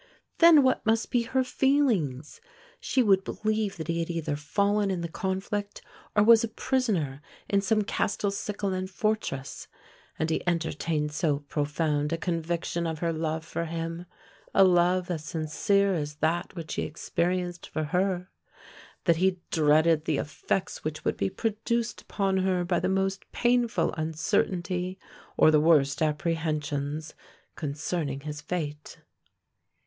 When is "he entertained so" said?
10.31-11.41